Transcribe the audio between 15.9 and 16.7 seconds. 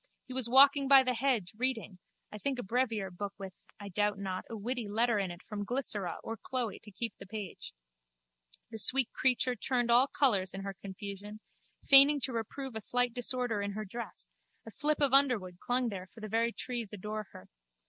for the very